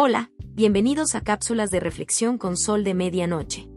Hola, 0.00 0.30
bienvenidos 0.54 1.16
a 1.16 1.22
cápsulas 1.22 1.72
de 1.72 1.80
reflexión 1.80 2.38
con 2.38 2.56
sol 2.56 2.84
de 2.84 2.94
medianoche. 2.94 3.68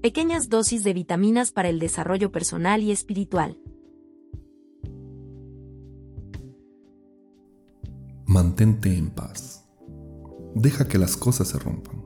Pequeñas 0.00 0.48
dosis 0.48 0.84
de 0.84 0.94
vitaminas 0.94 1.50
para 1.50 1.68
el 1.68 1.80
desarrollo 1.80 2.30
personal 2.30 2.80
y 2.80 2.92
espiritual. 2.92 3.58
Mantente 8.24 8.96
en 8.96 9.10
paz. 9.10 9.68
Deja 10.54 10.86
que 10.86 10.98
las 10.98 11.16
cosas 11.16 11.48
se 11.48 11.58
rompan. 11.58 12.00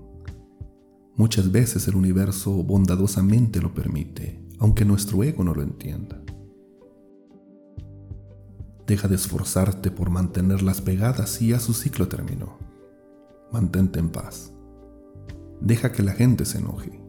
Muchas 1.15 1.53
veces 1.53 1.87
el 1.89 1.97
universo 1.97 2.63
bondadosamente 2.63 3.61
lo 3.61 3.75
permite, 3.75 4.41
aunque 4.59 4.87
nuestro 4.87 5.23
ego 5.23 5.45
no 5.45 5.53
lo 5.53 5.63
entienda. 5.63 6.23
Deja 8.87 9.09
de 9.09 9.17
esforzarte 9.17 9.91
por 9.91 10.09
mantenerlas 10.09 10.81
pegadas 10.81 11.43
y 11.43 11.49
ya 11.49 11.61
su 11.61 11.75
ciclo 11.75 12.09
terminó 12.09 12.66
mantente 13.53 13.99
en 13.99 14.11
paz. 14.11 14.53
Deja 15.61 15.93
que 15.93 16.03
la 16.03 16.13
gente 16.13 16.45
se 16.45 16.59
enoje. 16.59 17.01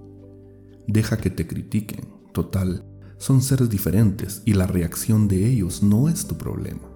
Deja 0.88 1.18
que 1.18 1.30
te 1.30 1.48
critiquen. 1.48 2.05
Total, 2.34 2.86
son 3.18 3.41
seres 3.41 3.70
diferentes 3.70 4.41
y 4.46 4.54
la 4.54 4.68
reacción 4.68 5.27
de 5.27 5.48
ellos 5.48 5.84
no 5.84 6.08
es 6.08 6.27
tu 6.27 6.38
problema. 6.38 6.88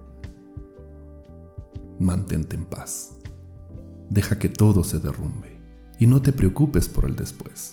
Mantente 1.98 2.56
en 2.56 2.64
paz. 2.64 3.16
Deja 4.08 4.38
que 4.38 4.48
todo 4.48 4.84
se 4.84 4.98
derrumbe 4.98 5.60
y 5.98 6.06
no 6.06 6.20
te 6.22 6.32
preocupes 6.32 6.88
por 6.88 7.04
el 7.04 7.16
después. 7.16 7.72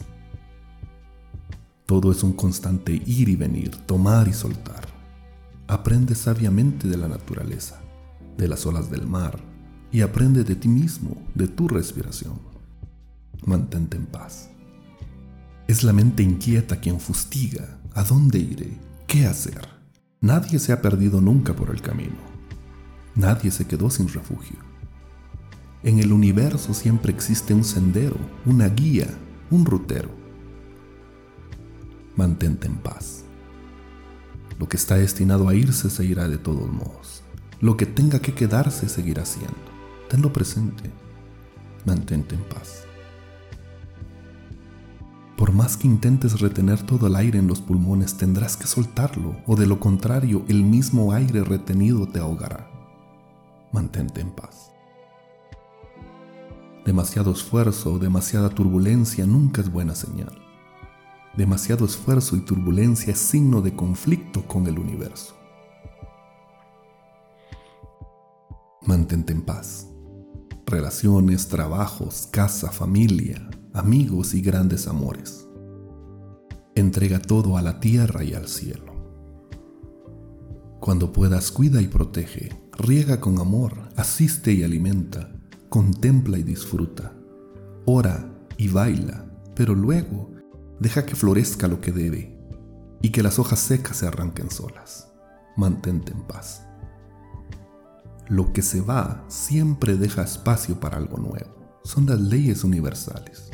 Todo 1.85 2.11
es 2.11 2.21
un 2.23 2.33
constante 2.33 2.93
ir 2.93 3.29
y 3.29 3.35
venir, 3.35 3.75
tomar 3.87 4.27
y 4.27 4.33
soltar. 4.33 4.87
Aprende 5.67 6.15
sabiamente 6.15 6.87
de 6.87 6.97
la 6.97 7.07
naturaleza, 7.07 7.81
de 8.37 8.47
las 8.47 8.65
olas 8.65 8.91
del 8.91 9.07
mar, 9.07 9.39
y 9.91 10.01
aprende 10.01 10.43
de 10.43 10.55
ti 10.55 10.67
mismo, 10.67 11.17
de 11.35 11.47
tu 11.47 11.67
respiración. 11.67 12.39
Mantente 13.45 13.97
en 13.97 14.05
paz. 14.05 14.49
Es 15.67 15.83
la 15.83 15.93
mente 15.93 16.23
inquieta 16.23 16.79
quien 16.79 16.99
fustiga 16.99 17.79
a 17.93 18.03
dónde 18.03 18.39
iré, 18.39 18.77
qué 19.07 19.25
hacer. 19.25 19.67
Nadie 20.21 20.59
se 20.59 20.73
ha 20.73 20.81
perdido 20.81 21.21
nunca 21.21 21.55
por 21.55 21.69
el 21.69 21.81
camino. 21.81 22.17
Nadie 23.15 23.51
se 23.51 23.65
quedó 23.65 23.89
sin 23.89 24.07
refugio. 24.07 24.57
En 25.83 25.99
el 25.99 26.11
universo 26.11 26.73
siempre 26.73 27.13
existe 27.13 27.53
un 27.53 27.63
sendero, 27.63 28.17
una 28.45 28.67
guía, 28.67 29.07
un 29.49 29.65
rutero. 29.65 30.09
Mantente 32.15 32.67
en 32.67 32.75
paz. 32.75 33.23
Lo 34.59 34.67
que 34.67 34.75
está 34.75 34.95
destinado 34.95 35.47
a 35.47 35.55
irse 35.55 35.89
se 35.89 36.03
irá 36.03 36.27
de 36.27 36.37
todos 36.37 36.69
modos. 36.69 37.23
Lo 37.61 37.77
que 37.77 37.85
tenga 37.85 38.19
que 38.19 38.33
quedarse 38.33 38.89
seguirá 38.89 39.25
siendo. 39.25 39.78
Tenlo 40.09 40.33
presente. 40.33 40.89
Mantente 41.85 42.33
en 42.33 42.41
paz. 42.45 42.83
Por 45.37 45.53
más 45.53 45.77
que 45.77 45.87
intentes 45.87 46.41
retener 46.41 46.81
todo 46.81 47.05
el 47.05 47.15
aire 47.15 47.37
en 47.37 47.45
los 47.47 47.61
pulmones, 47.61 48.17
tendrás 48.17 48.57
que 48.57 48.65
soltarlo, 48.65 49.37
o 49.45 49.55
de 49.55 49.67
lo 49.67 49.79
contrario, 49.79 50.43
el 50.47 50.63
mismo 50.63 51.13
aire 51.13 51.43
retenido 51.43 52.07
te 52.07 52.19
ahogará. 52.19 52.71
Mantente 53.71 54.19
en 54.19 54.31
paz. 54.31 54.71
Demasiado 56.85 57.31
esfuerzo 57.31 57.93
o 57.93 57.99
demasiada 57.99 58.49
turbulencia 58.49 59.27
nunca 59.27 59.61
es 59.61 59.71
buena 59.71 59.93
señal. 59.93 60.35
Demasiado 61.37 61.85
esfuerzo 61.85 62.35
y 62.35 62.39
turbulencia 62.39 63.13
es 63.13 63.19
signo 63.19 63.61
de 63.61 63.75
conflicto 63.75 64.41
con 64.47 64.65
el 64.65 64.79
universo. 64.79 65.35
Mantente 68.81 69.33
en 69.33 69.43
paz 69.43 69.89
relaciones, 70.69 71.47
trabajos, 71.47 72.27
casa, 72.31 72.71
familia, 72.71 73.49
amigos 73.73 74.33
y 74.33 74.41
grandes 74.41 74.87
amores. 74.87 75.47
Entrega 76.75 77.19
todo 77.19 77.57
a 77.57 77.61
la 77.61 77.79
tierra 77.79 78.23
y 78.23 78.33
al 78.33 78.47
cielo. 78.47 78.93
Cuando 80.79 81.11
puedas, 81.11 81.51
cuida 81.51 81.81
y 81.81 81.87
protege, 81.87 82.61
riega 82.77 83.19
con 83.19 83.39
amor, 83.39 83.89
asiste 83.97 84.53
y 84.53 84.63
alimenta, 84.63 85.35
contempla 85.67 86.37
y 86.37 86.43
disfruta, 86.43 87.13
ora 87.85 88.33
y 88.57 88.69
baila, 88.69 89.25
pero 89.55 89.75
luego 89.75 90.31
deja 90.79 91.05
que 91.05 91.15
florezca 91.15 91.67
lo 91.67 91.81
que 91.81 91.91
debe 91.91 92.39
y 93.01 93.09
que 93.09 93.23
las 93.23 93.39
hojas 93.39 93.59
secas 93.59 93.97
se 93.97 94.07
arranquen 94.07 94.49
solas. 94.49 95.11
Mantente 95.57 96.13
en 96.13 96.21
paz 96.23 96.68
lo 98.29 98.53
que 98.53 98.61
se 98.61 98.81
va 98.81 99.25
siempre 99.27 99.95
deja 99.95 100.21
espacio 100.21 100.79
para 100.79 100.97
algo 100.97 101.17
nuevo. 101.17 101.79
Son 101.83 102.05
las 102.05 102.19
leyes 102.19 102.63
universales. 102.63 103.49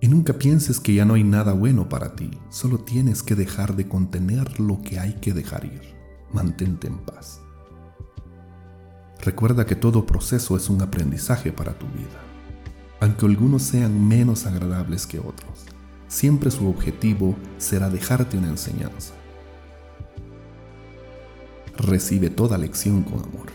Y 0.00 0.08
nunca 0.08 0.34
pienses 0.34 0.78
que 0.78 0.94
ya 0.94 1.06
no 1.06 1.14
hay 1.14 1.24
nada 1.24 1.54
bueno 1.54 1.88
para 1.88 2.14
ti, 2.14 2.30
solo 2.50 2.78
tienes 2.78 3.22
que 3.22 3.34
dejar 3.34 3.74
de 3.74 3.88
contener 3.88 4.60
lo 4.60 4.82
que 4.82 4.98
hay 4.98 5.14
que 5.14 5.32
dejar 5.32 5.64
ir. 5.64 5.94
Mantente 6.32 6.86
en 6.86 6.98
paz. 6.98 7.40
Recuerda 9.22 9.64
que 9.64 9.76
todo 9.76 10.04
proceso 10.04 10.56
es 10.58 10.68
un 10.68 10.82
aprendizaje 10.82 11.50
para 11.50 11.78
tu 11.78 11.86
vida. 11.86 12.20
Aunque 13.00 13.24
algunos 13.24 13.62
sean 13.62 14.06
menos 14.06 14.44
agradables 14.44 15.06
que 15.06 15.18
otros, 15.18 15.64
siempre 16.08 16.50
su 16.50 16.68
objetivo 16.68 17.34
será 17.56 17.88
dejarte 17.88 18.36
una 18.36 18.48
enseñanza 18.48 19.14
recibe 21.86 22.30
toda 22.30 22.58
lección 22.58 23.02
con 23.02 23.20
amor. 23.20 23.46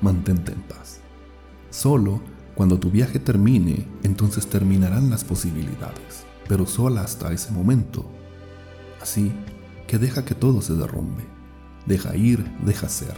Mantente 0.00 0.52
en 0.52 0.62
paz. 0.62 1.00
Solo 1.70 2.20
cuando 2.54 2.78
tu 2.78 2.90
viaje 2.90 3.18
termine, 3.18 3.86
entonces 4.02 4.46
terminarán 4.46 5.10
las 5.10 5.24
posibilidades, 5.24 6.24
pero 6.48 6.66
sola 6.66 7.02
hasta 7.02 7.32
ese 7.32 7.50
momento. 7.50 8.08
Así 9.00 9.32
que 9.86 9.98
deja 9.98 10.24
que 10.24 10.34
todo 10.34 10.62
se 10.62 10.74
derrumbe. 10.74 11.24
Deja 11.86 12.16
ir, 12.16 12.44
deja 12.64 12.88
ser. 12.88 13.16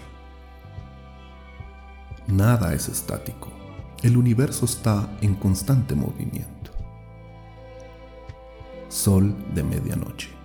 Nada 2.26 2.74
es 2.74 2.88
estático. 2.88 3.50
El 4.02 4.16
universo 4.16 4.64
está 4.64 5.16
en 5.20 5.34
constante 5.34 5.94
movimiento. 5.94 6.72
Sol 8.88 9.34
de 9.54 9.62
medianoche. 9.62 10.35